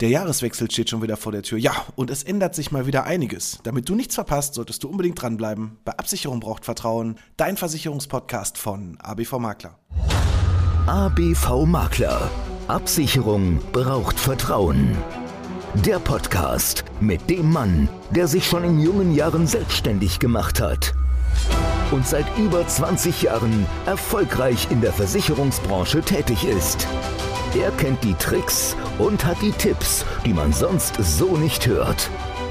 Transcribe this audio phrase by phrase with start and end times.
[0.00, 1.56] Der Jahreswechsel steht schon wieder vor der Tür.
[1.56, 3.60] Ja, und es ändert sich mal wieder einiges.
[3.62, 5.78] Damit du nichts verpasst, solltest du unbedingt dranbleiben.
[5.84, 7.16] Bei Absicherung braucht Vertrauen.
[7.36, 9.78] Dein Versicherungspodcast von ABV Makler.
[10.86, 12.28] ABV Makler.
[12.66, 14.96] Absicherung braucht Vertrauen.
[15.74, 20.92] Der Podcast mit dem Mann, der sich schon in jungen Jahren selbstständig gemacht hat
[21.92, 26.88] und seit über 20 Jahren erfolgreich in der Versicherungsbranche tätig ist.
[27.56, 32.10] Er kennt die Tricks und hat die Tipps, die man sonst so nicht hört.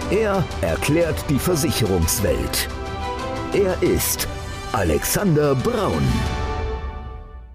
[0.10, 2.70] Er erklärt die Versicherungswelt.
[3.52, 4.30] Er ist
[4.72, 6.08] Alexander Braun.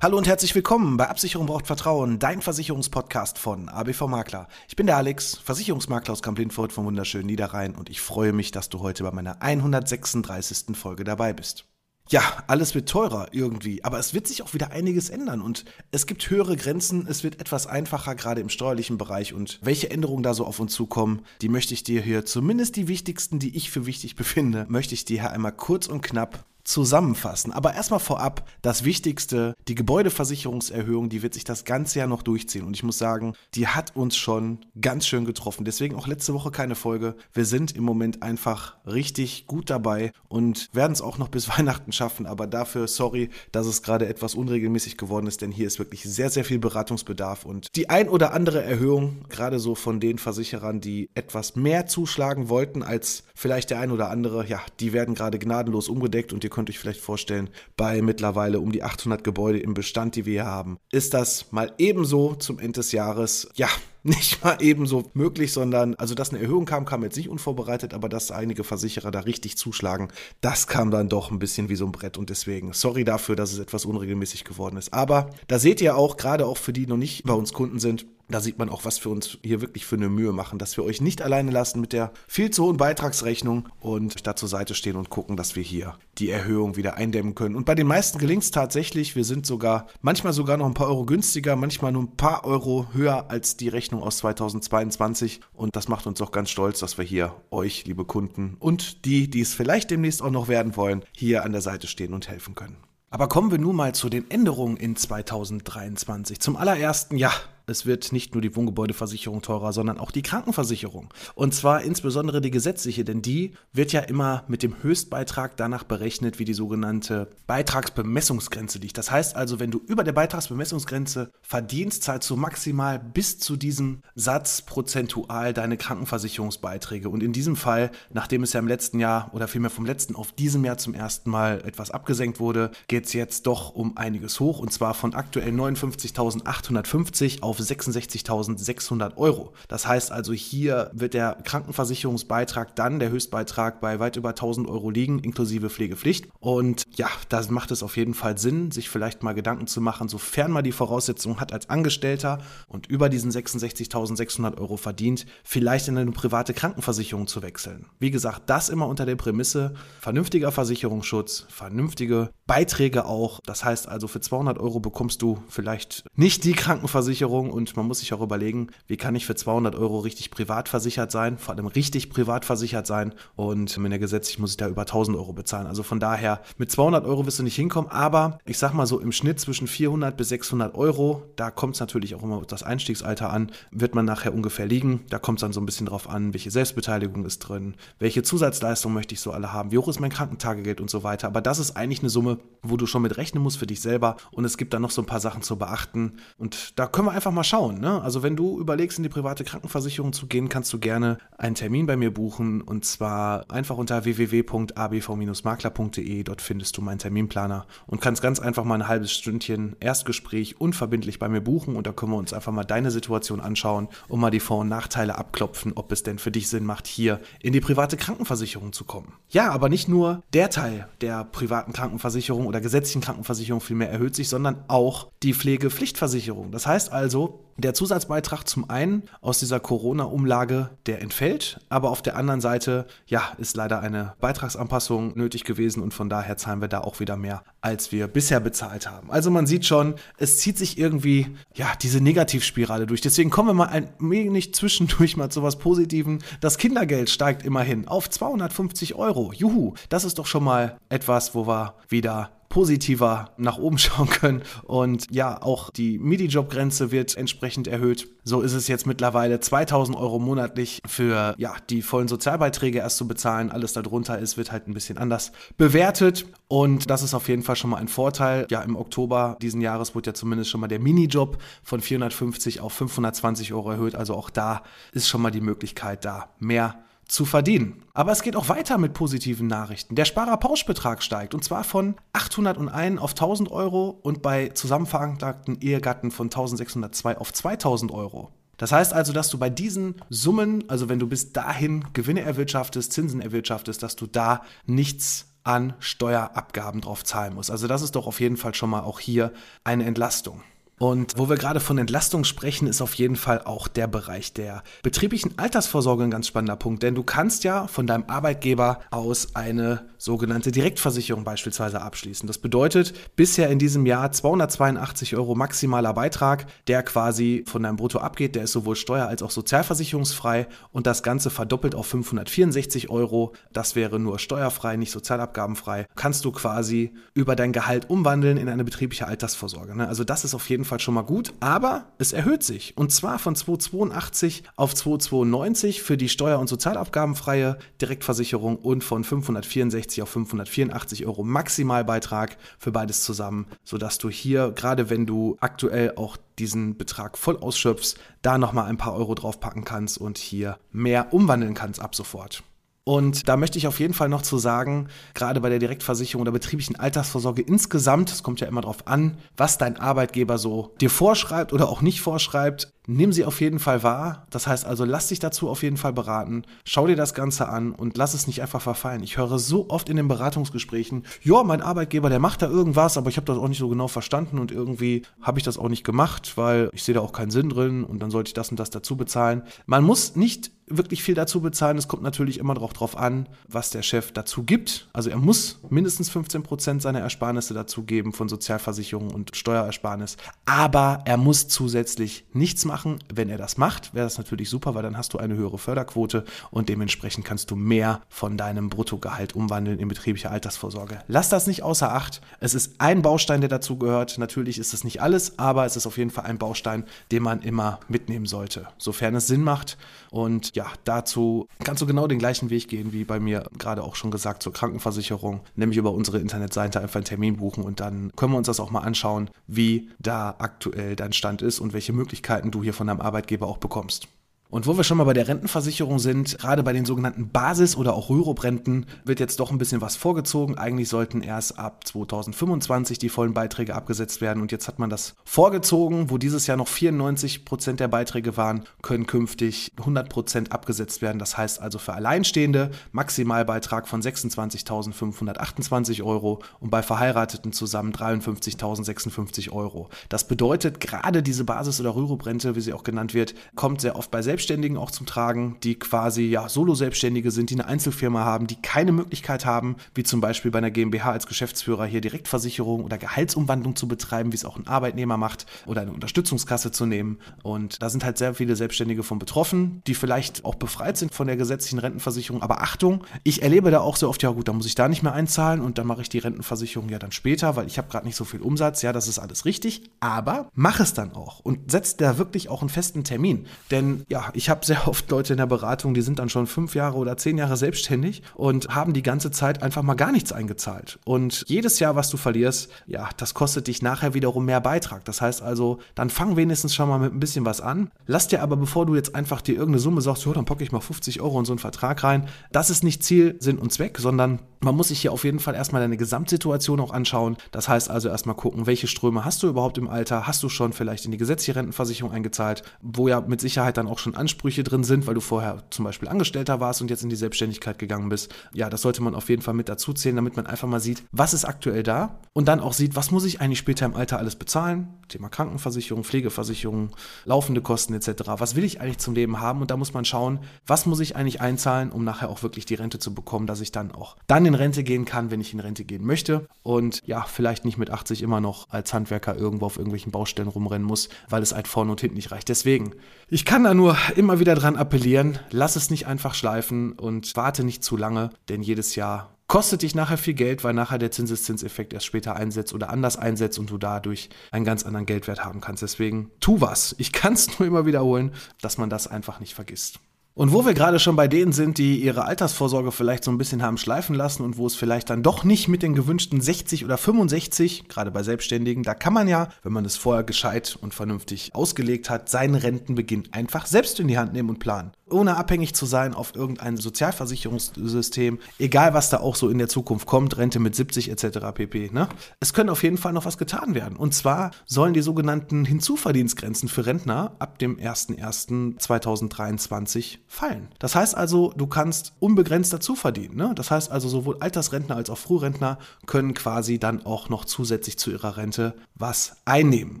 [0.00, 4.46] Hallo und herzlich willkommen bei Absicherung braucht Vertrauen, dein Versicherungspodcast von ABV Makler.
[4.68, 8.68] Ich bin der Alex, Versicherungsmakler aus Kamp-Lindfort vom wunderschönen Niederrhein und ich freue mich, dass
[8.68, 10.76] du heute bei meiner 136.
[10.76, 11.71] Folge dabei bist.
[12.12, 16.06] Ja, alles wird teurer irgendwie, aber es wird sich auch wieder einiges ändern und es
[16.06, 20.34] gibt höhere Grenzen, es wird etwas einfacher, gerade im steuerlichen Bereich und welche Änderungen da
[20.34, 23.86] so auf uns zukommen, die möchte ich dir hier, zumindest die wichtigsten, die ich für
[23.86, 27.52] wichtig befinde, möchte ich dir hier einmal kurz und knapp zusammenfassen.
[27.52, 32.64] Aber erstmal vorab, das Wichtigste, die Gebäudeversicherungserhöhung, die wird sich das ganze Jahr noch durchziehen.
[32.64, 35.64] Und ich muss sagen, die hat uns schon ganz schön getroffen.
[35.64, 37.16] Deswegen auch letzte Woche keine Folge.
[37.32, 41.92] Wir sind im Moment einfach richtig gut dabei und werden es auch noch bis Weihnachten
[41.92, 42.26] schaffen.
[42.26, 46.30] Aber dafür, sorry, dass es gerade etwas unregelmäßig geworden ist, denn hier ist wirklich sehr,
[46.30, 47.44] sehr viel Beratungsbedarf.
[47.44, 52.48] Und die ein oder andere Erhöhung, gerade so von den Versicherern, die etwas mehr zuschlagen
[52.48, 56.50] wollten als vielleicht der ein oder andere, ja, die werden gerade gnadenlos umgedeckt und ihr
[56.52, 60.46] könnt euch vielleicht vorstellen, bei mittlerweile um die 800 Gebäude im Bestand, die wir hier
[60.46, 63.68] haben, ist das mal ebenso zum Ende des Jahres, ja,
[64.04, 68.08] nicht mal ebenso möglich, sondern, also dass eine Erhöhung kam, kam jetzt nicht unvorbereitet, aber
[68.08, 70.08] dass einige Versicherer da richtig zuschlagen,
[70.40, 73.52] das kam dann doch ein bisschen wie so ein Brett und deswegen, sorry dafür, dass
[73.52, 74.92] es etwas unregelmäßig geworden ist.
[74.92, 77.78] Aber da seht ihr auch, gerade auch für die, die noch nicht bei uns Kunden
[77.78, 80.76] sind, da sieht man auch, was wir uns hier wirklich für eine Mühe machen, dass
[80.76, 84.74] wir euch nicht alleine lassen mit der viel zu hohen Beitragsrechnung und da zur Seite
[84.74, 87.56] stehen und gucken, dass wir hier die Erhöhung wieder eindämmen können.
[87.56, 89.16] Und bei den meisten gelingt es tatsächlich.
[89.16, 92.88] Wir sind sogar manchmal sogar noch ein paar Euro günstiger, manchmal nur ein paar Euro
[92.92, 95.40] höher als die Rechnung aus 2022.
[95.52, 99.28] Und das macht uns auch ganz stolz, dass wir hier euch, liebe Kunden und die,
[99.30, 102.54] die es vielleicht demnächst auch noch werden wollen, hier an der Seite stehen und helfen
[102.54, 102.76] können.
[103.12, 106.40] Aber kommen wir nun mal zu den Änderungen in 2023.
[106.40, 107.30] Zum allerersten, ja,
[107.66, 111.08] es wird nicht nur die Wohngebäudeversicherung teurer, sondern auch die Krankenversicherung.
[111.34, 116.38] Und zwar insbesondere die gesetzliche, denn die wird ja immer mit dem Höchstbeitrag danach berechnet,
[116.38, 118.98] wie die sogenannte Beitragsbemessungsgrenze liegt.
[118.98, 124.02] Das heißt also, wenn du über der Beitragsbemessungsgrenze verdienst, zahlst du maximal bis zu diesem
[124.14, 127.08] Satz prozentual deine Krankenversicherungsbeiträge.
[127.08, 130.32] Und in diesem Fall, nachdem es ja im letzten Jahr oder vielmehr vom letzten auf
[130.32, 134.58] diesem Jahr zum ersten Mal etwas abgesenkt wurde, geht es jetzt doch um einiges hoch.
[134.58, 139.52] Und zwar von aktuell 59.850 auf 66.600 Euro.
[139.68, 144.90] Das heißt also, hier wird der Krankenversicherungsbeitrag dann, der Höchstbeitrag, bei weit über 1000 Euro
[144.90, 146.28] liegen, inklusive Pflegepflicht.
[146.40, 150.08] Und ja, da macht es auf jeden Fall Sinn, sich vielleicht mal Gedanken zu machen,
[150.08, 155.98] sofern man die Voraussetzungen hat als Angestellter und über diesen 66.600 Euro verdient, vielleicht in
[155.98, 157.86] eine private Krankenversicherung zu wechseln.
[157.98, 163.40] Wie gesagt, das immer unter der Prämisse, vernünftiger Versicherungsschutz, vernünftige Beiträge auch.
[163.46, 168.00] Das heißt also, für 200 Euro bekommst du vielleicht nicht die Krankenversicherung und man muss
[168.00, 171.66] sich auch überlegen, wie kann ich für 200 Euro richtig privat versichert sein, vor allem
[171.66, 175.66] richtig privat versichert sein und in der gesetzlich muss ich da über 1000 Euro bezahlen.
[175.66, 179.00] Also von daher, mit 200 Euro wirst du nicht hinkommen, aber ich sag mal so
[179.00, 183.30] im Schnitt zwischen 400 bis 600 Euro, da kommt es natürlich auch immer das Einstiegsalter
[183.30, 185.04] an, wird man nachher ungefähr liegen.
[185.08, 188.92] Da kommt es dann so ein bisschen drauf an, welche Selbstbeteiligung ist drin, welche Zusatzleistung
[188.92, 191.26] möchte ich so alle haben, wie hoch ist mein Krankentagegeld und so weiter.
[191.26, 194.16] Aber das ist eigentlich eine Summe, wo du schon mit rechnen musst für dich selber
[194.30, 197.12] und es gibt dann noch so ein paar Sachen zu beachten und da können wir
[197.12, 197.80] einfach einfach mal schauen.
[197.80, 198.02] Ne?
[198.02, 201.86] Also wenn du überlegst, in die private Krankenversicherung zu gehen, kannst du gerne einen Termin
[201.86, 206.24] bei mir buchen und zwar einfach unter www.abv-makler.de.
[206.24, 211.18] Dort findest du meinen Terminplaner und kannst ganz einfach mal ein halbes Stündchen Erstgespräch unverbindlich
[211.18, 214.30] bei mir buchen und da können wir uns einfach mal deine Situation anschauen und mal
[214.30, 217.60] die Vor- und Nachteile abklopfen, ob es denn für dich Sinn macht, hier in die
[217.60, 219.14] private Krankenversicherung zu kommen.
[219.30, 224.28] Ja, aber nicht nur der Teil der privaten Krankenversicherung oder gesetzlichen Krankenversicherung vielmehr erhöht sich,
[224.28, 226.50] sondern auch die Pflegepflichtversicherung.
[226.50, 227.21] Das heißt also,
[227.58, 233.32] der Zusatzbeitrag zum einen aus dieser Corona-Umlage, der entfällt, aber auf der anderen Seite, ja,
[233.38, 237.42] ist leider eine Beitragsanpassung nötig gewesen und von daher zahlen wir da auch wieder mehr,
[237.60, 239.10] als wir bisher bezahlt haben.
[239.10, 243.00] Also man sieht schon, es zieht sich irgendwie, ja, diese Negativspirale durch.
[243.00, 246.18] Deswegen kommen wir mal ein wenig zwischendurch mal zu was Positiven.
[246.40, 249.32] Das Kindergeld steigt immerhin auf 250 Euro.
[249.32, 254.42] Juhu, das ist doch schon mal etwas, wo wir wieder positiver nach oben schauen können.
[254.64, 258.08] Und ja, auch die MIDI-Job-Grenze wird entsprechend erhöht.
[258.24, 263.08] So ist es jetzt mittlerweile 2000 Euro monatlich für ja, die vollen Sozialbeiträge erst zu
[263.08, 263.50] bezahlen.
[263.50, 266.26] Alles darunter ist, wird halt ein bisschen anders bewertet.
[266.46, 268.46] Und das ist auf jeden Fall schon mal ein Vorteil.
[268.50, 272.74] Ja, im Oktober diesen Jahres wurde ja zumindest schon mal der Minijob von 450 auf
[272.74, 273.94] 520 Euro erhöht.
[273.94, 274.62] Also auch da
[274.92, 276.74] ist schon mal die Möglichkeit, da mehr
[277.12, 277.82] zu verdienen.
[277.92, 279.94] Aber es geht auch weiter mit positiven Nachrichten.
[279.94, 286.26] Der Sparerpauschbetrag steigt und zwar von 801 auf 1000 Euro und bei zusammenveranlagten Ehegatten von
[286.26, 288.30] 1602 auf 2000 Euro.
[288.56, 292.92] Das heißt also, dass du bei diesen Summen, also wenn du bis dahin Gewinne erwirtschaftest,
[292.92, 297.50] Zinsen erwirtschaftest, dass du da nichts an Steuerabgaben drauf zahlen musst.
[297.50, 299.32] Also das ist doch auf jeden Fall schon mal auch hier
[299.64, 300.42] eine Entlastung.
[300.82, 304.64] Und wo wir gerade von Entlastung sprechen, ist auf jeden Fall auch der Bereich der
[304.82, 306.82] betrieblichen Altersvorsorge ein ganz spannender Punkt.
[306.82, 312.26] Denn du kannst ja von deinem Arbeitgeber aus eine sogenannte Direktversicherung beispielsweise abschließen.
[312.26, 318.00] Das bedeutet bisher in diesem Jahr 282 Euro maximaler Beitrag, der quasi von deinem Brutto
[318.00, 318.34] abgeht.
[318.34, 323.34] Der ist sowohl steuer- als auch sozialversicherungsfrei und das Ganze verdoppelt auf 564 Euro.
[323.52, 325.86] Das wäre nur steuerfrei, nicht sozialabgabenfrei.
[325.94, 329.76] Kannst du quasi über dein Gehalt umwandeln in eine betriebliche Altersvorsorge.
[329.76, 329.86] Ne?
[329.86, 332.78] Also das ist auf jeden Fall Fall schon mal gut, aber es erhöht sich.
[332.78, 340.00] Und zwar von 282 auf 292 für die steuer- und sozialabgabenfreie Direktversicherung und von 564
[340.00, 346.16] auf 584 Euro Maximalbeitrag für beides zusammen, sodass du hier, gerade wenn du aktuell auch
[346.38, 351.52] diesen Betrag voll ausschöpfst, da nochmal ein paar Euro draufpacken kannst und hier mehr umwandeln
[351.52, 352.42] kannst ab sofort.
[352.84, 356.32] Und da möchte ich auf jeden Fall noch zu sagen, gerade bei der Direktversicherung oder
[356.32, 361.52] betrieblichen Altersvorsorge insgesamt, es kommt ja immer darauf an, was dein Arbeitgeber so dir vorschreibt
[361.52, 364.26] oder auch nicht vorschreibt, nimm sie auf jeden Fall wahr.
[364.30, 367.70] Das heißt also, lass dich dazu auf jeden Fall beraten, schau dir das Ganze an
[367.70, 369.04] und lass es nicht einfach verfallen.
[369.04, 373.10] Ich höre so oft in den Beratungsgesprächen, ja, mein Arbeitgeber, der macht da irgendwas, aber
[373.10, 375.84] ich habe das auch nicht so genau verstanden und irgendwie habe ich das auch nicht
[375.84, 378.58] gemacht, weil ich sehe da auch keinen Sinn drin und dann sollte ich das und
[378.58, 379.42] das dazu bezahlen.
[379.66, 381.78] Man muss nicht wirklich viel dazu bezahlen.
[381.78, 384.88] Es kommt natürlich immer auch darauf an, was der Chef dazu gibt.
[384.92, 390.16] Also er muss mindestens 15 Prozent seiner Ersparnisse dazu geben von Sozialversicherung und Steuerersparnis.
[390.44, 392.98] Aber er muss zusätzlich nichts machen.
[393.12, 396.24] Wenn er das macht, wäre das natürlich super, weil dann hast du eine höhere Förderquote
[396.50, 401.00] und dementsprechend kannst du mehr von deinem Bruttogehalt umwandeln in betriebliche Altersvorsorge.
[401.08, 402.20] Lass das nicht außer Acht.
[402.40, 404.18] Es ist ein Baustein, der dazu gehört.
[404.18, 407.42] Natürlich ist es nicht alles, aber es ist auf jeden Fall ein Baustein, den man
[407.42, 409.76] immer mitnehmen sollte, sofern es Sinn macht.
[410.10, 413.96] Und ja, dazu kannst du genau den gleichen Weg gehen, wie bei mir gerade auch
[413.96, 418.32] schon gesagt zur Krankenversicherung, nämlich über unsere Internetseite einfach einen Termin buchen und dann können
[418.32, 422.50] wir uns das auch mal anschauen, wie da aktuell dein Stand ist und welche Möglichkeiten
[422.50, 424.08] du hier von deinem Arbeitgeber auch bekommst.
[424.52, 427.94] Und wo wir schon mal bei der Rentenversicherung sind, gerade bei den sogenannten Basis- oder
[427.94, 430.58] auch Rürup-Renten wird jetzt doch ein bisschen was vorgezogen.
[430.58, 435.14] Eigentlich sollten erst ab 2025 die vollen Beiträge abgesetzt werden und jetzt hat man das
[435.24, 441.00] vorgezogen, wo dieses Jahr noch 94 Prozent der Beiträge waren, können künftig 100 Prozent abgesetzt
[441.00, 441.18] werden.
[441.18, 449.88] Das heißt also für Alleinstehende Maximalbeitrag von 26.528 Euro und bei Verheirateten zusammen 53.056 Euro.
[450.10, 454.10] Das bedeutet, gerade diese Basis- oder Rürup-Rente, wie sie auch genannt wird, kommt sehr oft
[454.10, 458.48] bei Selbst Selbstständigen auch zum Tragen, die quasi ja Solo-Selbstständige sind, die eine Einzelfirma haben,
[458.48, 462.98] die keine Möglichkeit haben, wie zum Beispiel bei einer GmbH als Geschäftsführer hier Direktversicherung oder
[462.98, 467.18] Gehaltsumwandlung zu betreiben, wie es auch ein Arbeitnehmer macht oder eine Unterstützungskasse zu nehmen.
[467.44, 471.28] Und da sind halt sehr viele Selbstständige von betroffen, die vielleicht auch befreit sind von
[471.28, 472.42] der gesetzlichen Rentenversicherung.
[472.42, 475.04] Aber Achtung, ich erlebe da auch sehr oft, ja gut, da muss ich da nicht
[475.04, 478.06] mehr einzahlen und dann mache ich die Rentenversicherung ja dann später, weil ich habe gerade
[478.06, 478.82] nicht so viel Umsatz.
[478.82, 482.60] Ja, das ist alles richtig, aber mach es dann auch und setz da wirklich auch
[482.60, 483.46] einen festen Termin.
[483.70, 486.74] Denn ja, ich habe sehr oft Leute in der Beratung, die sind dann schon fünf
[486.74, 490.98] Jahre oder zehn Jahre selbstständig und haben die ganze Zeit einfach mal gar nichts eingezahlt.
[491.04, 495.04] Und jedes Jahr, was du verlierst, ja, das kostet dich nachher wiederum mehr Beitrag.
[495.04, 497.90] Das heißt also, dann fang wenigstens schon mal mit ein bisschen was an.
[498.06, 500.72] Lass dir aber, bevor du jetzt einfach dir irgendeine Summe sagst, jo, dann packe ich
[500.72, 503.98] mal 50 Euro in so einen Vertrag rein, das ist nicht Ziel, Sinn und Zweck,
[503.98, 507.36] sondern man muss sich hier auf jeden Fall erstmal deine Gesamtsituation auch anschauen.
[507.50, 510.26] Das heißt also erstmal gucken, welche Ströme hast du überhaupt im Alter?
[510.26, 513.98] Hast du schon vielleicht in die gesetzliche Rentenversicherung eingezahlt, wo ja mit Sicherheit dann auch
[513.98, 517.16] schon Ansprüche drin sind, weil du vorher zum Beispiel Angestellter warst und jetzt in die
[517.16, 518.32] Selbstständigkeit gegangen bist.
[518.54, 521.02] Ja, das sollte man auf jeden Fall mit dazu zählen, damit man einfach mal sieht,
[521.10, 524.18] was ist aktuell da und dann auch sieht, was muss ich eigentlich später im Alter
[524.18, 524.94] alles bezahlen.
[525.08, 526.90] Thema Krankenversicherung, Pflegeversicherung,
[527.24, 528.08] laufende Kosten etc.
[528.38, 529.60] Was will ich eigentlich zum Leben haben?
[529.60, 532.74] Und da muss man schauen, was muss ich eigentlich einzahlen, um nachher auch wirklich die
[532.74, 535.60] Rente zu bekommen, dass ich dann auch dann in Rente gehen kann, wenn ich in
[535.60, 536.46] Rente gehen möchte.
[536.62, 540.86] Und ja, vielleicht nicht mit 80 immer noch als Handwerker irgendwo auf irgendwelchen Baustellen rumrennen
[540.86, 542.48] muss, weil es halt vorne und hinten nicht reicht.
[542.48, 542.94] Deswegen,
[543.28, 547.64] ich kann da nur immer wieder dran appellieren, lass es nicht einfach schleifen und warte
[547.64, 551.92] nicht zu lange, denn jedes Jahr kostet dich nachher viel Geld, weil nachher der Zinseszinseffekt
[551.92, 555.82] erst später einsetzt oder anders einsetzt und du dadurch einen ganz anderen Geldwert haben kannst.
[555.82, 556.94] Deswegen tu was.
[556.98, 560.00] Ich kann es nur immer wiederholen, dass man das einfach nicht vergisst.
[560.34, 563.62] Und wo wir gerade schon bei denen sind, die ihre Altersvorsorge vielleicht so ein bisschen
[563.62, 566.96] haben schleifen lassen und wo es vielleicht dann doch nicht mit den gewünschten 60 oder
[566.96, 571.54] 65, gerade bei Selbstständigen, da kann man ja, wenn man es vorher gescheit und vernünftig
[571.54, 575.86] ausgelegt hat, seinen Rentenbeginn einfach selbst in die Hand nehmen und planen ohne abhängig zu
[575.86, 580.74] sein auf irgendein Sozialversicherungssystem, egal was da auch so in der Zukunft kommt, Rente mit
[580.74, 581.38] 70 etc.
[581.54, 581.90] pp.
[581.92, 582.08] Ne?
[582.40, 583.96] Es können auf jeden Fall noch was getan werden.
[583.96, 590.68] Und zwar sollen die sogenannten Hinzuverdienstgrenzen für Rentner ab dem 01.01.2023 fallen.
[590.78, 593.36] Das heißt also, du kannst unbegrenzt dazu verdienen.
[593.36, 593.52] Ne?
[593.54, 598.10] Das heißt also, sowohl Altersrentner als auch Frührentner können quasi dann auch noch zusätzlich zu
[598.10, 600.00] ihrer Rente was einnehmen.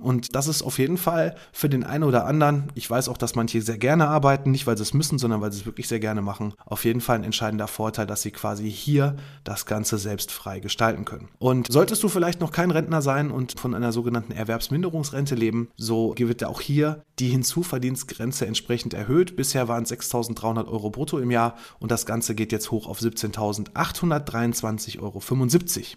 [0.00, 3.34] Und das ist auf jeden Fall für den einen oder anderen, ich weiß auch, dass
[3.34, 5.88] manche sehr gerne arbeiten, nicht weil sie es müssen, müssen, sondern weil sie es wirklich
[5.88, 9.98] sehr gerne machen, auf jeden Fall ein entscheidender Vorteil, dass sie quasi hier das Ganze
[9.98, 11.28] selbst frei gestalten können.
[11.40, 16.14] Und solltest du vielleicht noch kein Rentner sein und von einer sogenannten Erwerbsminderungsrente leben, so
[16.16, 19.34] wird auch hier die Hinzuverdienstgrenze entsprechend erhöht.
[19.34, 23.00] Bisher waren es 6.300 Euro brutto im Jahr und das Ganze geht jetzt hoch auf
[23.00, 25.20] 17.823,75 Euro.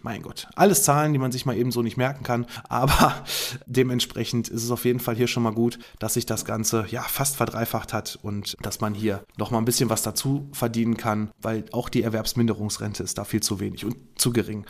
[0.01, 3.23] Mein Gott, alles Zahlen, die man sich mal eben so nicht merken kann, aber
[3.67, 7.03] dementsprechend ist es auf jeden Fall hier schon mal gut, dass sich das Ganze ja
[7.03, 11.31] fast verdreifacht hat und dass man hier noch mal ein bisschen was dazu verdienen kann,
[11.41, 14.65] weil auch die Erwerbsminderungsrente ist da viel zu wenig und zu gering.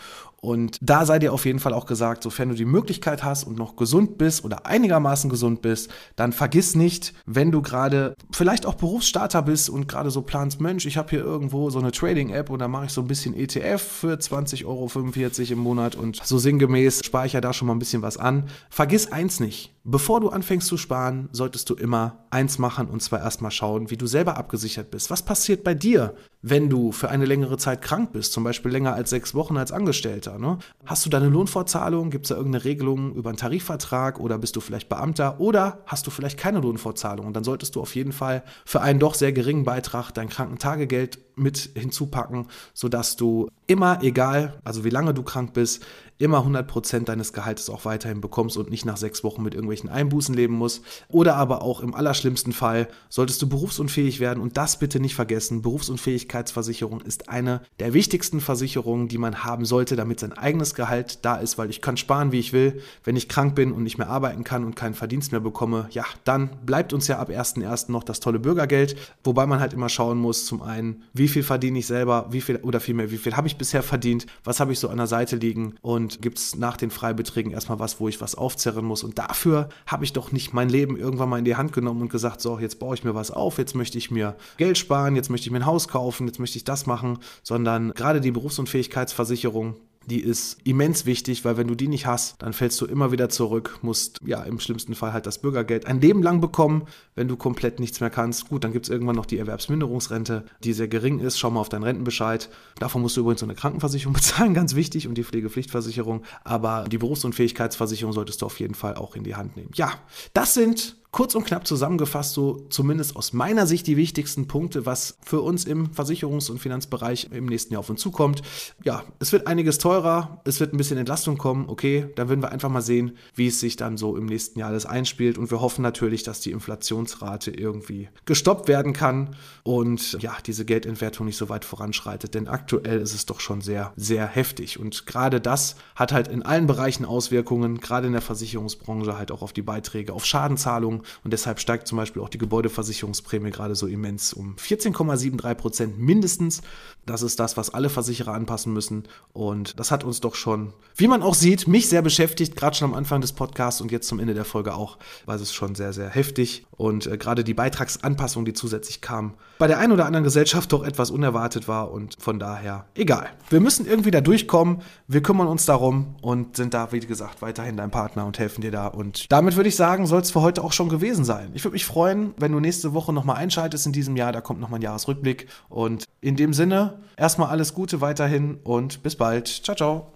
[0.45, 3.57] Und da sei dir auf jeden Fall auch gesagt, sofern du die Möglichkeit hast und
[3.57, 8.75] noch gesund bist oder einigermaßen gesund bist, dann vergiss nicht, wenn du gerade vielleicht auch
[8.75, 12.59] Berufsstarter bist und gerade so planst, Mensch, ich habe hier irgendwo so eine Trading-App und
[12.59, 17.01] da mache ich so ein bisschen ETF für 20,45 Euro im Monat und so sinngemäß
[17.03, 18.47] spare ich ja da schon mal ein bisschen was an.
[18.69, 23.19] Vergiss eins nicht, Bevor du anfängst zu sparen, solltest du immer eins machen und zwar
[23.19, 25.09] erstmal schauen, wie du selber abgesichert bist.
[25.09, 28.93] Was passiert bei dir, wenn du für eine längere Zeit krank bist, zum Beispiel länger
[28.93, 30.37] als sechs Wochen als Angestellter?
[30.37, 30.59] Ne?
[30.85, 32.09] Hast du deine Lohnfortzahlung?
[32.09, 36.07] Gibt es da irgendeine Regelung über einen Tarifvertrag oder bist du vielleicht Beamter oder hast
[36.07, 37.25] du vielleicht keine Lohnfortzahlung?
[37.25, 41.19] Und dann solltest du auf jeden Fall für einen doch sehr geringen Beitrag dein Krankentagegeld
[41.35, 45.83] mit hinzupacken, sodass du immer, egal, also wie lange du krank bist,
[46.17, 50.33] immer 100% deines Gehaltes auch weiterhin bekommst und nicht nach sechs Wochen mit irgendwelchen Einbußen
[50.33, 50.81] leben musst.
[51.09, 55.61] Oder aber auch im allerschlimmsten Fall solltest du berufsunfähig werden und das bitte nicht vergessen.
[55.61, 61.35] Berufsunfähigkeitsversicherung ist eine der wichtigsten Versicherungen, die man haben sollte, damit sein eigenes Gehalt da
[61.35, 62.81] ist, weil ich kann sparen, wie ich will.
[63.03, 66.05] Wenn ich krank bin und nicht mehr arbeiten kann und keinen Verdienst mehr bekomme, ja,
[66.23, 67.91] dann bleibt uns ja ab 1.1.
[67.91, 71.41] noch das tolle Bürgergeld, wobei man halt immer schauen muss, zum einen, wie wie viel
[71.41, 74.71] verdiene ich selber, wie viel oder vielmehr, wie viel habe ich bisher verdient, was habe
[74.71, 78.07] ich so an der Seite liegen und gibt es nach den Freibeträgen erstmal was, wo
[78.07, 79.03] ich was aufzerren muss.
[79.03, 82.11] Und dafür habe ich doch nicht mein Leben irgendwann mal in die Hand genommen und
[82.11, 85.31] gesagt, so, jetzt baue ich mir was auf, jetzt möchte ich mir Geld sparen, jetzt
[85.31, 89.77] möchte ich mir ein Haus kaufen, jetzt möchte ich das machen, sondern gerade die Berufsunfähigkeitsversicherung,
[90.05, 93.29] die ist immens wichtig, weil wenn du die nicht hast, dann fällst du immer wieder
[93.29, 96.85] zurück, musst ja im schlimmsten Fall halt das Bürgergeld ein Leben lang bekommen,
[97.15, 98.49] wenn du komplett nichts mehr kannst.
[98.49, 101.39] Gut, dann gibt es irgendwann noch die Erwerbsminderungsrente, die sehr gering ist.
[101.39, 102.49] Schau mal auf deinen Rentenbescheid.
[102.79, 106.23] Davon musst du übrigens so eine Krankenversicherung bezahlen, ganz wichtig, und die Pflegepflichtversicherung.
[106.43, 109.71] Aber die Berufsunfähigkeitsversicherung solltest du auf jeden Fall auch in die Hand nehmen.
[109.75, 109.91] Ja,
[110.33, 115.17] das sind kurz und knapp zusammengefasst, so zumindest aus meiner Sicht die wichtigsten Punkte, was
[115.23, 118.41] für uns im Versicherungs- und Finanzbereich im nächsten Jahr auf uns zukommt.
[118.83, 122.51] Ja, es wird einiges teurer, es wird ein bisschen Entlastung kommen, okay, dann werden wir
[122.51, 125.37] einfach mal sehen, wie es sich dann so im nächsten Jahr alles einspielt.
[125.37, 131.27] Und wir hoffen natürlich, dass die Inflationsrate irgendwie gestoppt werden kann und ja, diese Geldentwertung
[131.27, 134.81] nicht so weit voranschreitet, denn aktuell ist es doch schon sehr, sehr heftig.
[134.81, 139.43] Und gerade das hat halt in allen Bereichen Auswirkungen, gerade in der Versicherungsbranche halt auch
[139.43, 143.87] auf die Beiträge, auf Schadenzahlungen und deshalb steigt zum Beispiel auch die Gebäudeversicherungsprämie gerade so
[143.87, 146.61] immens um 14,73 Prozent mindestens.
[147.05, 151.07] Das ist das, was alle Versicherer anpassen müssen und das hat uns doch schon, wie
[151.07, 154.19] man auch sieht, mich sehr beschäftigt, gerade schon am Anfang des Podcasts und jetzt zum
[154.19, 158.45] Ende der Folge auch, weil es schon sehr, sehr heftig und äh, gerade die Beitragsanpassung,
[158.45, 162.39] die zusätzlich kam, bei der einen oder anderen Gesellschaft doch etwas unerwartet war und von
[162.39, 163.29] daher egal.
[163.49, 167.77] Wir müssen irgendwie da durchkommen, wir kümmern uns darum und sind da, wie gesagt, weiterhin
[167.77, 170.63] dein Partner und helfen dir da und damit würde ich sagen, soll es für heute
[170.63, 171.51] auch schon gewesen sein.
[171.53, 174.61] Ich würde mich freuen, wenn du nächste Woche nochmal einschaltest in diesem Jahr, da kommt
[174.61, 179.47] nochmal ein Jahresrückblick und in dem Sinne, erstmal alles Gute weiterhin und bis bald.
[179.47, 180.07] Ciao, ciao.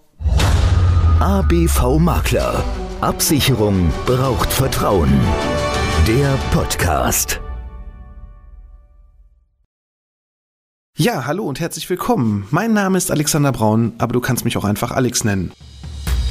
[1.20, 2.64] ABV Makler.
[3.02, 5.12] Absicherung braucht Vertrauen.
[6.06, 7.40] Der Podcast.
[10.96, 12.46] Ja, hallo und herzlich willkommen.
[12.50, 15.52] Mein Name ist Alexander Braun, aber du kannst mich auch einfach Alex nennen.